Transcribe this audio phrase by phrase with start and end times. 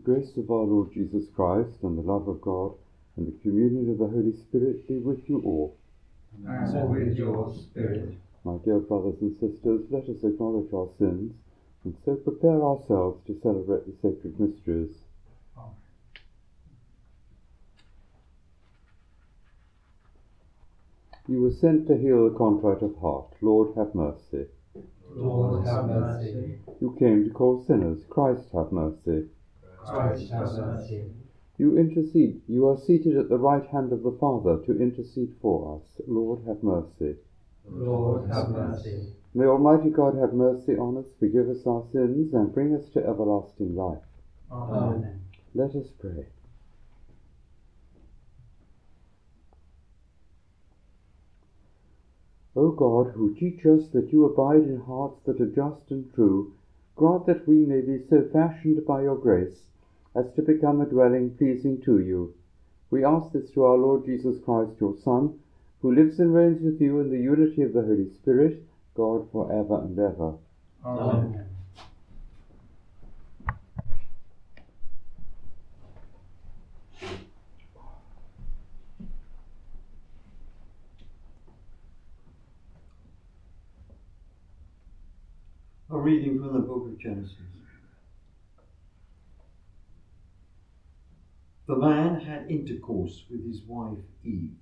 [0.00, 2.72] The grace of our Lord Jesus Christ, and the love of God,
[3.16, 5.76] and the communion of the Holy Spirit be with you all.
[6.46, 8.14] And with your spirit.
[8.42, 11.34] My dear brothers and sisters, let us acknowledge our sins,
[11.84, 14.96] and so prepare ourselves to celebrate the sacred mysteries.
[15.58, 15.74] Amen.
[21.28, 23.34] You were sent to heal the contrite of heart.
[23.42, 24.46] Lord, have mercy.
[25.10, 26.58] Lord, have mercy.
[26.80, 27.98] You came to call sinners.
[28.08, 29.28] Christ, have mercy.
[29.84, 31.10] Christ, have mercy.
[31.60, 32.40] You intercede.
[32.48, 36.00] You are seated at the right hand of the Father to intercede for us.
[36.06, 37.16] Lord, have mercy.
[37.68, 39.12] Lord, have mercy.
[39.34, 43.06] May Almighty God have mercy on us, forgive us our sins, and bring us to
[43.06, 44.02] everlasting life.
[44.50, 45.20] Amen.
[45.54, 46.26] Let us pray.
[52.56, 56.54] O God, who teach us that you abide in hearts that are just and true,
[56.96, 59.69] grant that we may be so fashioned by your grace
[60.14, 62.34] as to become a dwelling pleasing to you.
[62.90, 65.38] We ask this through our Lord Jesus Christ, your Son,
[65.80, 68.62] who lives and reigns with you in the unity of the Holy Spirit,
[68.94, 70.34] God for ever and ever.
[70.84, 71.46] Amen.
[85.92, 87.34] A reading from the book of Genesis.
[91.66, 94.56] The man had intercourse with his wife Eve,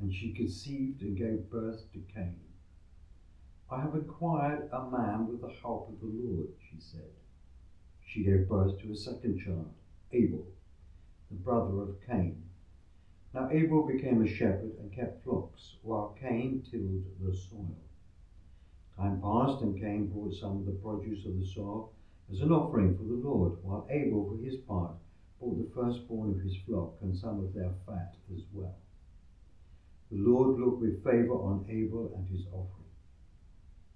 [0.00, 2.40] and she conceived and gave birth to Cain.
[3.70, 7.10] I have acquired a man with the help of the Lord, she said.
[8.06, 9.74] She gave birth to a second child,
[10.10, 10.46] Abel,
[11.28, 12.44] the brother of Cain.
[13.34, 17.76] Now Abel became a shepherd and kept flocks, while Cain tilled the soil.
[18.96, 21.90] Time passed, and Cain brought some of the produce of the soil
[22.30, 24.94] as an offering for the Lord, while Abel, for his part,
[25.42, 28.76] brought the firstborn of his flock and some of their fat as well.
[30.08, 32.86] The Lord looked with favour on Abel and his offering,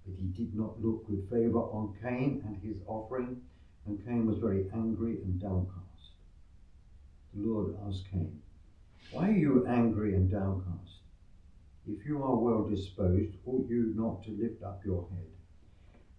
[0.05, 3.37] but he did not look with favour on Cain and his offering,
[3.85, 6.11] and Cain was very angry and downcast.
[7.33, 8.39] The Lord asked Cain,
[9.11, 10.99] Why are you angry and downcast?
[11.87, 15.36] If you are well disposed, ought you not to lift up your head?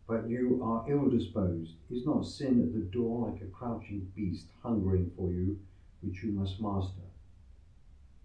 [0.08, 1.74] But you are ill disposed.
[1.90, 5.58] Is not sin at the door like a crouching beast hungering for you,
[6.00, 7.02] which you must master?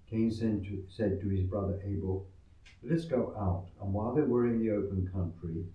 [0.09, 2.25] Cain said to, his brother Abel,
[2.81, 3.67] Let us go out.
[3.81, 5.65] And while they were in the open country,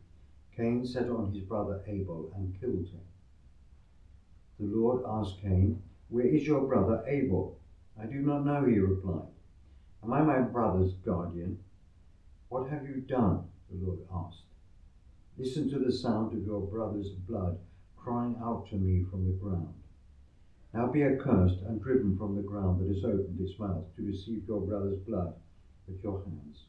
[0.57, 3.05] Cain set on his brother Abel and killed him.
[4.59, 7.59] The Lord asked Cain, Where is your brother Abel?
[8.01, 9.29] I do not know, he replied.
[10.03, 11.59] Am I my brother's guardian?
[12.49, 13.45] What have you done?
[13.71, 14.48] The Lord asked.
[15.39, 17.61] Listen to the sound of your brother's blood
[17.97, 19.73] crying out to me from the ground.
[20.75, 24.43] Now be accursed and driven from the ground that has opened its mouth to receive
[24.49, 25.35] your brother's blood
[25.87, 26.65] at your hands.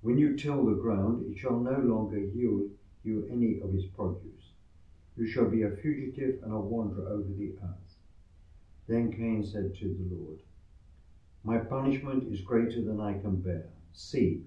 [0.00, 2.68] When you till the ground, it shall no longer yield
[3.04, 4.50] you any of its produce.
[5.16, 7.94] You shall be a fugitive and a wanderer over the earth.
[8.88, 10.40] Then Cain said to the Lord,
[11.44, 13.68] My punishment is greater than I can bear.
[13.92, 14.42] See,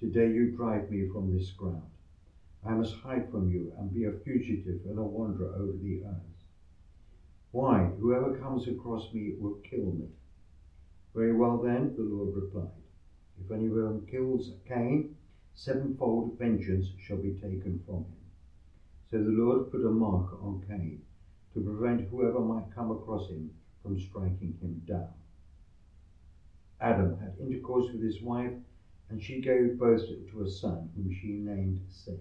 [0.00, 1.84] today you drive me from this ground.
[2.62, 6.44] I must hide from you and be a fugitive and a wanderer over the earth.
[7.52, 10.08] Why, whoever comes across me will kill me.
[11.14, 12.84] Very well then, the Lord replied.
[13.40, 15.16] If anyone kills Cain,
[15.54, 18.20] sevenfold vengeance shall be taken from him.
[19.10, 21.00] So the Lord put a mark on Cain
[21.54, 23.50] to prevent whoever might come across him
[23.82, 25.14] from striking him down.
[26.78, 28.54] Adam had intercourse with his wife,
[29.08, 32.14] and she gave birth to a son, whom she named Seth.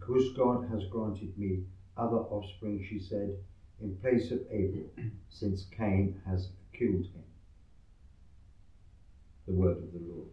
[0.00, 1.60] Because God has granted me
[1.98, 3.34] other offspring, she said,
[3.80, 4.90] in place of Abel,
[5.30, 7.24] since Cain has killed him.
[9.46, 10.28] The word of the Lord.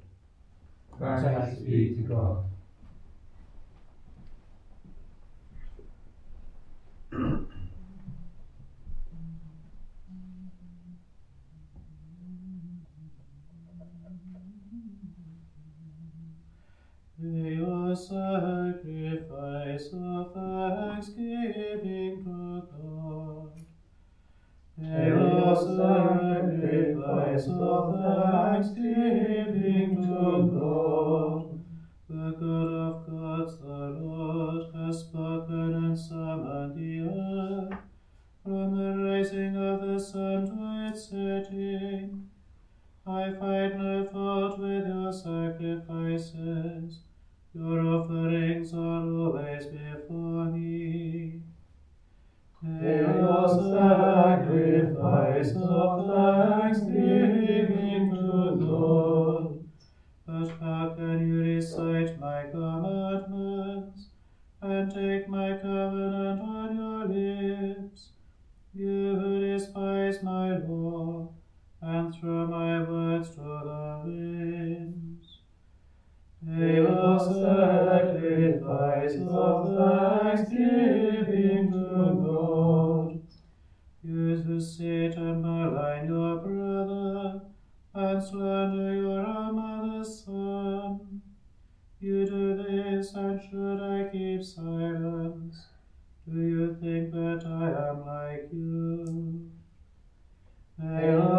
[1.22, 2.40] Thanks be to God.
[17.20, 17.96] May your
[19.78, 23.52] sacrifice of thanksgiving to God.
[24.78, 30.24] May your sacrifice of thanksgiving to
[30.60, 31.44] God.
[32.10, 37.80] The God of gods, the Lord, has spoken and summoned the earth
[38.44, 42.30] from the rising of the sun to its setting.
[43.06, 47.00] I find no fault with your sacrifices.
[47.54, 47.84] Your
[55.44, 59.17] sacrifice of thanksgiving to God.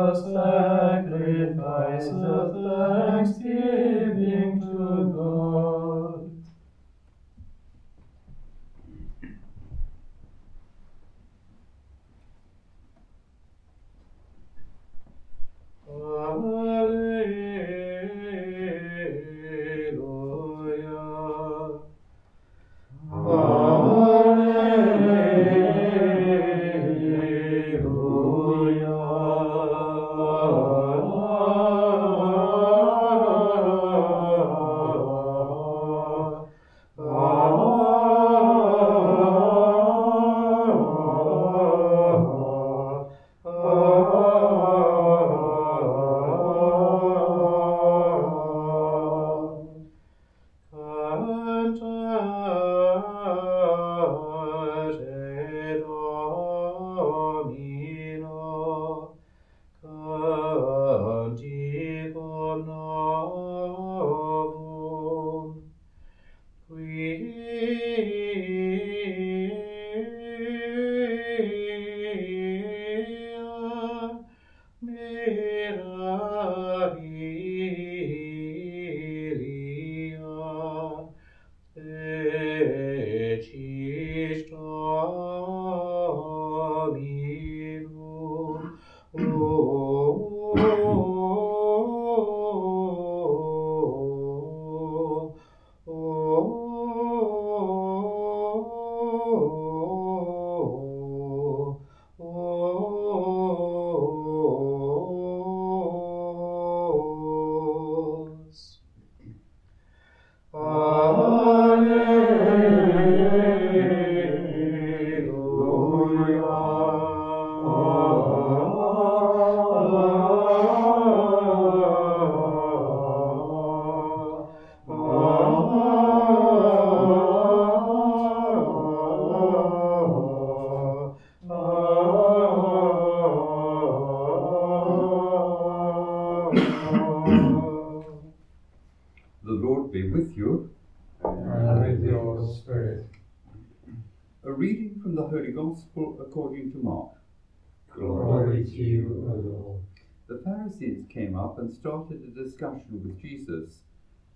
[0.08, 5.57] Your sacrifice of thanksgiving to God.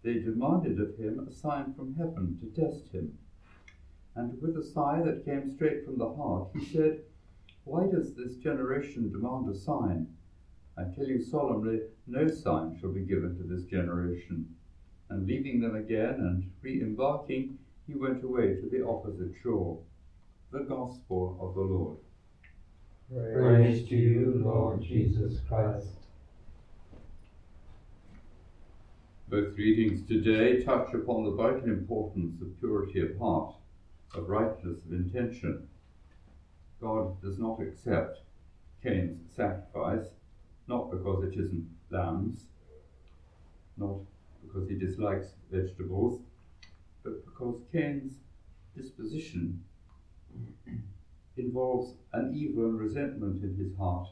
[0.03, 3.19] They demanded of him a sign from heaven to test him.
[4.15, 7.03] And with a sigh that came straight from the heart, he said,
[7.65, 10.09] Why does this generation demand a sign?
[10.77, 14.55] I tell you solemnly, no sign shall be given to this generation.
[15.09, 19.79] And leaving them again and re embarking, he went away to the opposite shore.
[20.51, 21.99] The Gospel of the Lord.
[23.11, 26.02] Praise to you, Lord Jesus Christ.
[29.33, 33.55] Both readings today touch upon the vital importance of purity of heart,
[34.15, 35.63] of rightness of intention.
[36.79, 38.21] God does not accept
[38.83, 40.17] Cain's sacrifice,
[40.69, 42.45] not because it isn't lambs,
[43.79, 43.95] not
[44.43, 46.21] because he dislikes vegetables,
[47.03, 48.19] but because Cain's
[48.77, 49.55] disposition
[51.39, 54.09] involves an evil and resentment in his heart,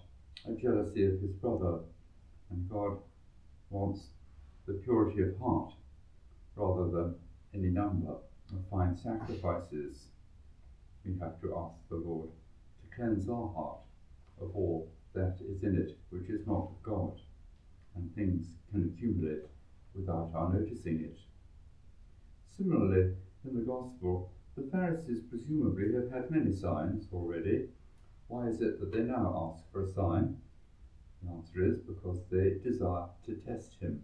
[0.47, 1.75] a jealousy of his brother,
[2.49, 2.95] and God
[3.69, 4.09] wants
[4.67, 5.73] the purity of heart
[6.57, 7.14] rather than
[7.55, 8.12] any number
[8.52, 10.09] of fine sacrifices.
[11.05, 13.81] We have to ask the Lord to cleanse our heart
[14.40, 17.21] of all that is in it which is not of God,
[17.95, 19.45] and things can accumulate
[19.95, 21.19] without our noticing it.
[22.57, 23.14] Similarly,
[23.45, 27.69] in the Gospel, the Pharisees presumably have had many signs already.
[28.29, 30.37] Why is it that they now ask for a sign?
[31.23, 34.02] The answer is because they desire to test him.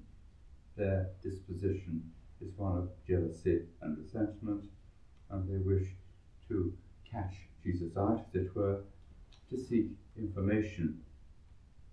[0.76, 4.64] Their disposition is one of jealousy and resentment,
[5.30, 5.88] and they wish
[6.49, 6.76] to
[7.11, 8.83] catch Jesus out, as it were,
[9.50, 11.02] to seek information,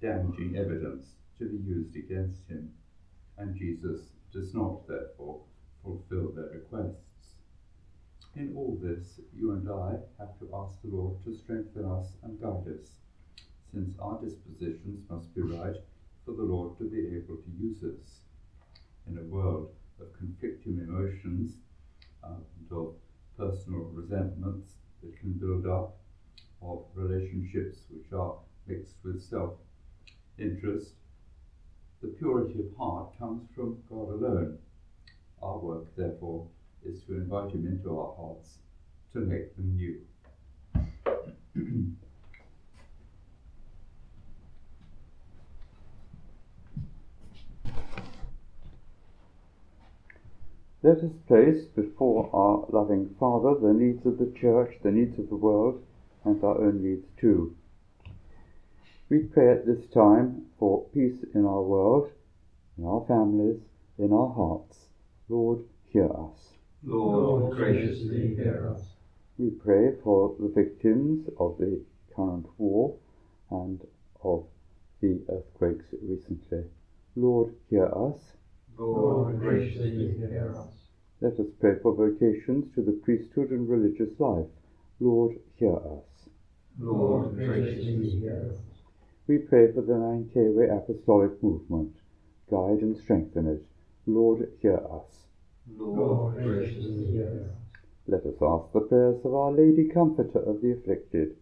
[0.02, 1.06] damaging evidence
[1.40, 2.72] to be used against him.
[3.38, 4.02] And Jesus
[4.34, 5.42] does not, therefore,
[5.82, 7.36] fulfill their requests.
[8.36, 12.42] In all this, you and I have to ask the Lord to strengthen us and
[12.42, 12.90] guide us,
[13.72, 15.78] since our dispositions must be right
[16.25, 18.20] for the Lord to be able to use us.
[19.07, 21.57] In a world of conflicting emotions
[22.24, 22.95] and of
[23.38, 25.98] personal resentments that can build up,
[26.62, 29.55] of relationships which are mixed with self
[30.38, 30.93] interest,
[32.01, 34.57] the purity of heart comes from God alone.
[35.41, 36.48] Our work, therefore,
[36.86, 38.60] is to invite Him into our hearts
[39.12, 40.00] to make them new.
[50.84, 55.30] Let us place before our loving Father the needs of the Church, the needs of
[55.30, 55.82] the world,
[56.25, 57.56] and our own needs too.
[59.08, 62.12] We pray at this time for peace in our world,
[62.78, 63.62] in our families,
[63.98, 64.90] in our hearts.
[65.30, 66.50] Lord, hear us.
[66.84, 68.82] Lord, graciously hear us.
[69.38, 71.80] We pray for the victims of the
[72.13, 72.98] current war
[73.50, 73.80] and
[74.22, 74.44] of
[75.00, 76.66] the earthquakes recently.
[77.16, 78.20] Lord, hear us.
[78.77, 80.68] Lord, graciously hear us.
[81.22, 84.48] Let us pray for vocations to the priesthood and religious life.
[85.00, 86.30] Lord, hear us.
[86.80, 88.58] Lord, graciously hear us.
[89.27, 91.94] We pray for the Nankewe Apostolic Movement.
[92.50, 93.63] Guide and strengthen it.
[94.06, 95.25] Lord, hear us.
[95.77, 97.58] Lord, graciously hear us.
[98.06, 101.38] Let us ask the prayers of Our Lady, Comforter of the afflicted.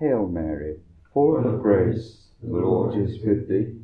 [0.00, 0.80] Hail Mary,
[1.14, 3.78] full of grace, the Lord is with thee.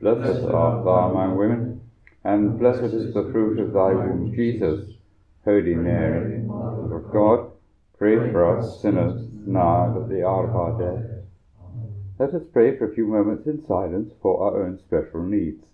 [0.00, 1.69] Blessed art thou among women,
[2.24, 4.90] and blessed is the fruit of thy womb, Jesus.
[5.44, 7.50] Holy Mary, Mother of God,
[7.96, 11.10] pray for us sinners, now at the hour of our death.
[12.18, 15.64] Let us pray for a few moments in silence for our own special needs.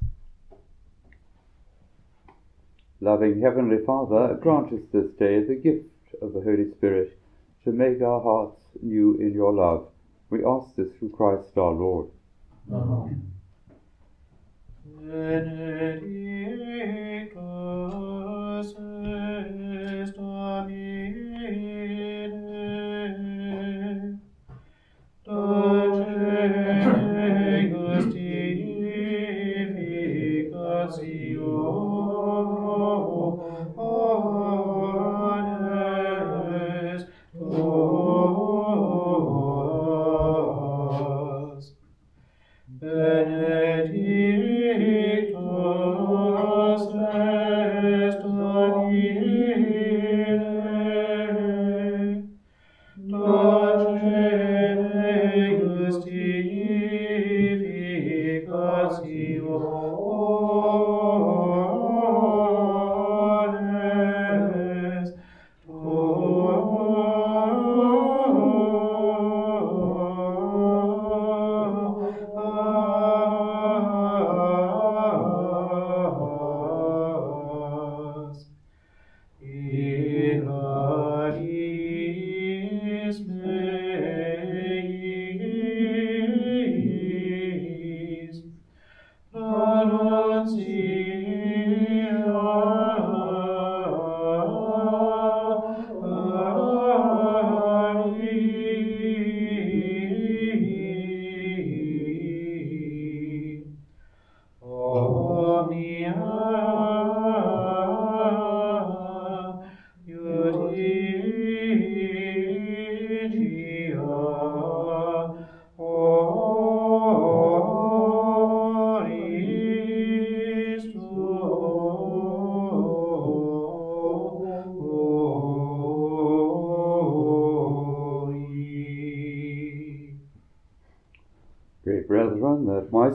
[3.00, 5.90] Loving Heavenly Father, grant us this day the gift
[6.22, 7.18] of the Holy Spirit
[7.64, 9.88] to make our hearts new in your love.
[10.30, 12.08] We ask this through Christ our Lord.
[12.72, 13.35] Amen.
[15.02, 15.96] benedictus
[20.70, 21.75] est
[52.96, 53.45] Doce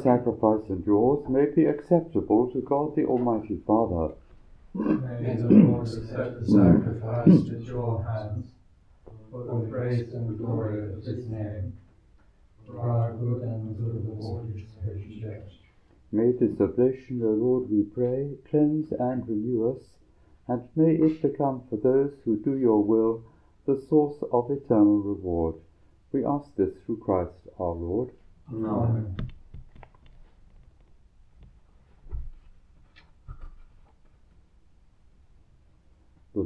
[0.02, 4.14] sacrifice and yours may be acceptable to God the Almighty Father.
[4.74, 8.46] May the Lord accept the sacrifice at your hands
[9.32, 11.74] for the praise and glory of his name,
[12.66, 15.54] for our good and the good of all his holy church.
[16.12, 19.82] May this oblation, O Lord, we pray, cleanse and renew us,
[20.48, 23.24] and may it become for those who do your will
[23.66, 25.56] the source of eternal reward.
[26.12, 28.12] We ask this through Christ our Lord.
[28.52, 29.16] Amen.
[29.18, 29.31] The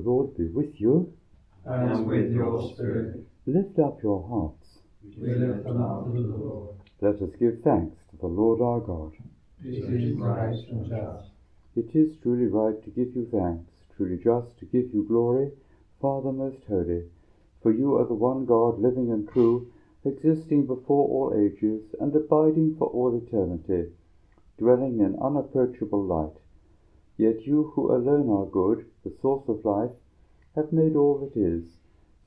[0.05, 1.11] Lord be with you.
[1.65, 4.67] And with your spirit, Lift up your hearts.
[5.19, 6.75] we lift them up to the Lord.
[7.01, 9.13] Let us give thanks to the Lord our God.
[9.63, 11.29] It is right and just.
[11.75, 15.51] It is truly right to give you thanks, truly just to give you glory,
[16.01, 17.03] Father most holy,
[17.61, 19.67] for you are the one God, living and true,
[20.05, 23.91] existing before all ages and abiding for all eternity,
[24.57, 26.37] dwelling in unapproachable light.
[27.17, 29.91] Yet you who alone are good, the source of life,
[30.55, 31.77] have made all that is,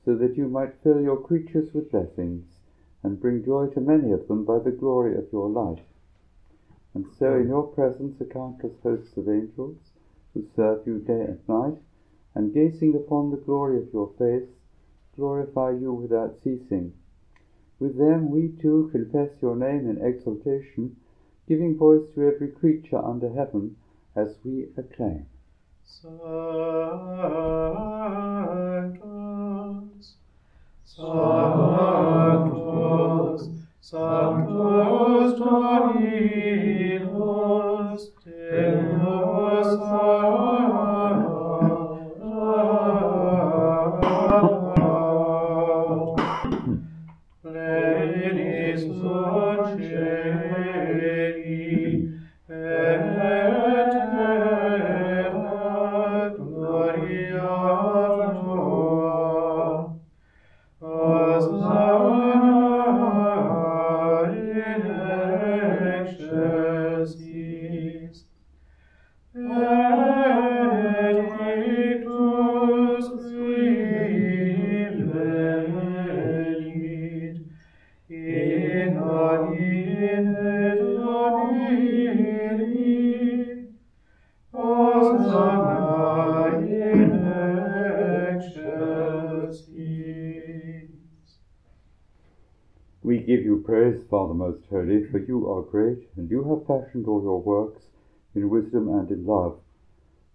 [0.05, 2.45] so that you might fill your creatures with blessings,
[3.03, 5.83] and bring joy to many of them by the glory of your light.
[6.93, 9.77] And so in your presence a countless hosts of angels,
[10.33, 11.77] who serve you day and night,
[12.33, 14.49] and gazing upon the glory of your face,
[15.15, 16.93] glorify you without ceasing.
[17.77, 20.95] With them we too confess your name in exaltation,
[21.47, 23.75] giving voice to every creature under heaven,
[24.15, 25.25] as we acclaim.
[25.91, 26.05] Sanctus,
[30.85, 32.19] Sanctus,
[33.81, 36.43] Sanctus Dominus,
[38.23, 39.69] Deus
[66.09, 66.58] excelsis.
[94.69, 97.89] Father for you are great, and you have fashioned all your works
[98.35, 99.59] in wisdom and in love.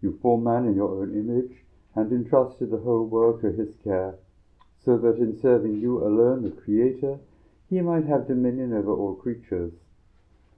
[0.02, 4.16] You formed man in your own image, and entrusted the whole world to his care,
[4.80, 7.20] so that in serving you alone, the Creator,
[7.70, 9.72] he might have dominion over all creatures.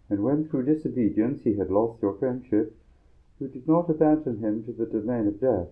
[0.08, 2.74] And when through disobedience he had lost your friendship,
[3.38, 5.68] you did not abandon him to the domain of death,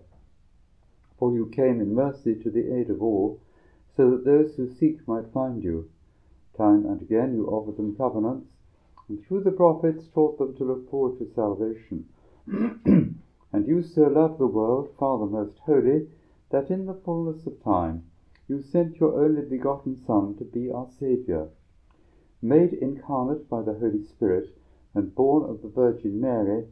[1.17, 3.39] for you came in mercy to the aid of all,
[3.97, 5.89] so that those who seek might find you.
[6.57, 8.47] Time and again you offered them covenants,
[9.09, 12.07] and through the prophets taught them to look forward to salvation.
[12.47, 16.07] and you so loved the world, Father most holy,
[16.51, 18.03] that in the fullness of time
[18.47, 21.49] you sent your only begotten Son to be our Saviour.
[22.41, 24.55] Made incarnate by the Holy Spirit,
[24.93, 26.67] and born of the Virgin Mary,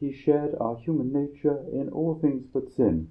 [0.00, 3.08] he shared our human nature in all things but sin.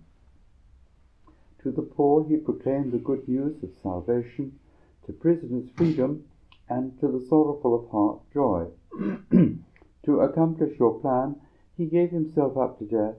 [1.59, 4.59] To the poor he proclaimed the good news of salvation,
[5.07, 6.25] to prisoners freedom,
[6.69, 8.67] and to the sorrowful of heart joy.
[10.03, 11.35] to accomplish your plan,
[11.75, 13.15] he gave himself up to death,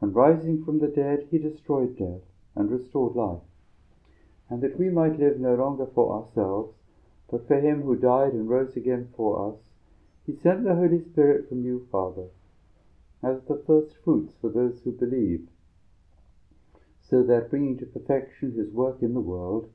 [0.00, 2.22] and rising from the dead, he destroyed death
[2.54, 3.42] and restored life.
[4.48, 6.74] And that we might live no longer for ourselves,
[7.30, 9.58] but for him who died and rose again for us,
[10.24, 12.28] he sent the Holy Spirit from you, Father,
[13.22, 15.48] as the first fruits for those who believe,
[17.00, 19.68] so that bringing to perfection his work in the world,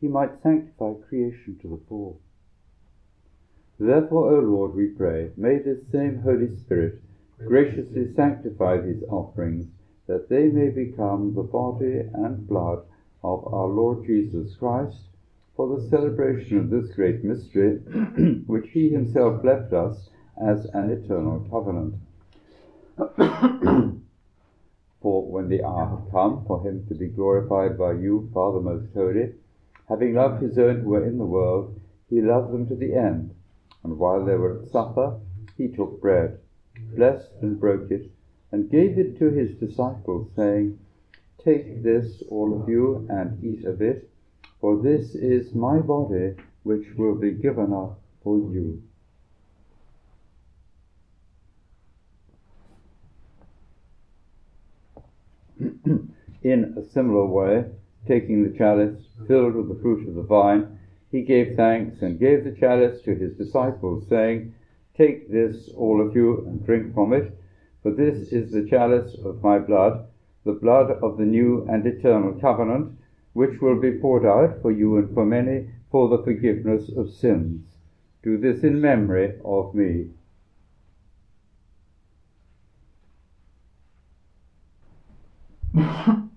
[0.00, 2.18] he might sanctify creation to the full.
[3.78, 7.00] Therefore, O Lord, we pray, may this same Holy Spirit
[7.46, 9.66] graciously sanctify these offerings,
[10.06, 12.84] that they may become the body and blood
[13.22, 14.98] of our Lord Jesus Christ,
[15.56, 17.76] for the celebration of this great mystery,
[18.46, 21.94] which he himself left us as an eternal covenant.
[25.02, 28.92] For when the hour had come for him to be glorified by you, Father most
[28.92, 29.32] holy,
[29.90, 33.34] Having loved his own who were in the world, he loved them to the end.
[33.82, 35.18] And while they were at supper,
[35.56, 36.38] he took bread,
[36.94, 38.08] blessed and broke it,
[38.52, 40.78] and gave it to his disciples, saying,
[41.44, 44.08] Take this, all of you, and eat of it,
[44.60, 48.82] for this is my body, which will be given up for you.
[56.42, 57.64] in a similar way,
[58.06, 60.78] taking the chalice filled with the fruit of the vine,
[61.10, 64.54] he gave thanks and gave the chalice to his disciples, saying,
[64.96, 67.36] Take this, all of you, and drink from it,
[67.82, 70.06] for this is the chalice of my blood,
[70.44, 72.98] the blood of the new and eternal covenant,
[73.32, 77.64] which will be poured out for you and for many for the forgiveness of sins.
[78.22, 80.10] Do this in memory of me.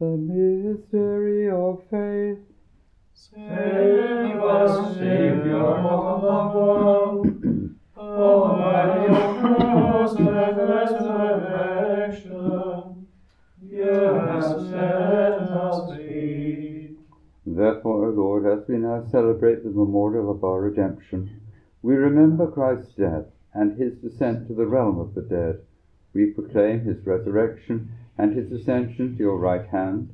[0.00, 2.38] the mystery of faith.
[3.12, 7.26] Save us, Savior of the world.
[7.98, 13.06] O by your cross and resurrection,
[13.62, 16.96] you have set us free.
[17.44, 21.42] Therefore, O Lord, as we now celebrate the memorial of our redemption,
[21.82, 25.60] we remember Christ's death and his descent to the realm of the dead.
[26.14, 30.12] We proclaim his resurrection and his ascension to your right hand.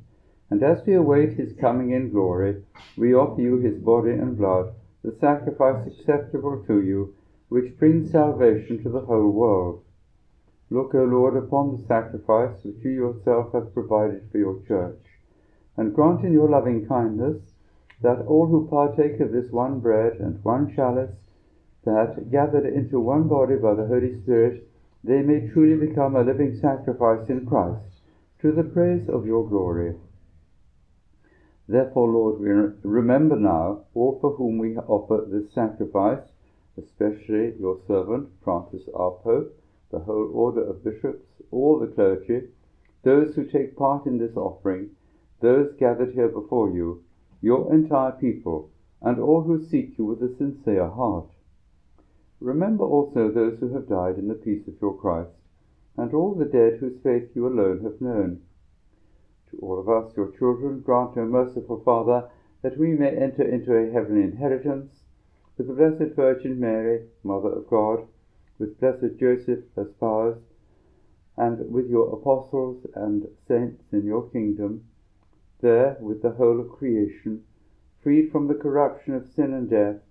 [0.49, 2.63] And as we await his coming in glory,
[2.97, 7.13] we offer you his body and blood, the sacrifice acceptable to you,
[7.49, 9.83] which brings salvation to the whole world.
[10.69, 14.99] Look, O Lord, upon the sacrifice which you yourself have provided for your church,
[15.77, 17.37] and grant in your loving kindness
[18.01, 21.15] that all who partake of this one bread and one chalice,
[21.83, 24.67] that gathered into one body by the Holy Spirit,
[25.07, 28.01] they may truly become a living sacrifice in Christ,
[28.41, 29.95] to the praise of your glory.
[31.65, 32.49] Therefore, Lord, we
[32.83, 36.23] remember now all for whom we offer this sacrifice,
[36.77, 39.57] especially your servant, Francis our Pope,
[39.91, 42.49] the whole order of bishops, all the clergy,
[43.03, 44.89] those who take part in this offering,
[45.39, 47.01] those gathered here before you,
[47.41, 48.69] your entire people,
[49.01, 51.29] and all who seek you with a sincere heart.
[52.39, 55.31] Remember also those who have died in the peace of your Christ,
[55.97, 58.41] and all the dead whose faith you alone have known.
[59.49, 62.29] To all of us, your children, grant, O merciful Father,
[62.61, 65.03] that we may enter into a heavenly inheritance
[65.57, 68.07] with the Blessed Virgin Mary, Mother of God,
[68.59, 70.37] with blessed Joseph as spouse,
[71.37, 74.83] and with your apostles and saints in your kingdom,
[75.61, 77.43] there with the whole of creation,
[78.01, 80.01] freed from the corruption of sin and death,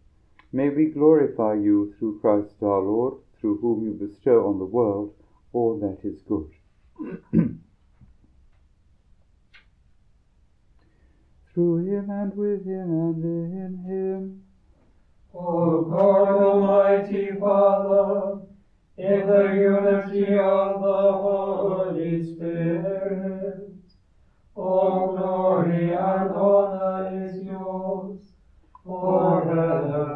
[0.53, 5.15] may we glorify you through Christ our Lord, through whom you bestow on the world
[5.53, 6.51] all that is good.
[11.57, 14.43] through him and with him and in him.
[15.35, 18.43] O God, Almighty Father,
[18.99, 23.71] in the unity of the Holy Spirit,
[24.55, 28.21] all glory and honor is yours
[28.85, 30.15] forever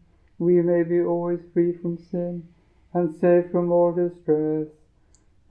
[0.41, 2.41] we may be always free from sin
[2.95, 4.67] and safe from all distress,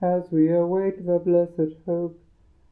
[0.01, 2.19] as we await the blessed hope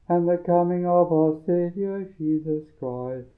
[0.10, 3.30] and the coming of our Saviour Jesus Christ.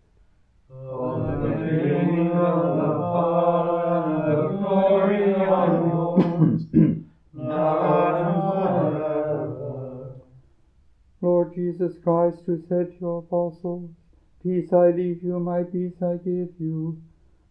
[0.71, 6.61] Of the kingdom, the power, and the glory are yours,
[7.35, 8.33] now and
[8.97, 10.15] forever.
[11.21, 13.91] Lord Jesus Christ, who said to your apostles,
[14.41, 16.99] Peace I leave you, my peace I give you,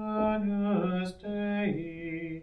[0.00, 2.42] Agnus Dei,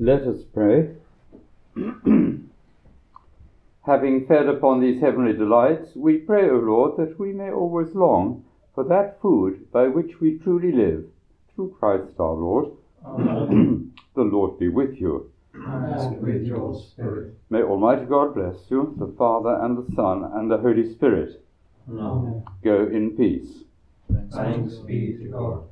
[0.00, 0.94] Let us pray.
[3.82, 8.44] Having fed upon these heavenly delights, we pray, O Lord, that we may always long
[8.74, 11.04] for that food by which we truly live,
[11.54, 12.70] through Christ our Lord.
[13.04, 13.84] Amen.
[14.18, 15.30] the Lord be with you.
[15.54, 17.34] And with your spirit.
[17.50, 21.42] May Almighty God bless you, the Father and the Son and the Holy Spirit.
[21.88, 22.44] Amen.
[22.62, 23.64] Go in peace.
[24.32, 25.62] Thanks be to God.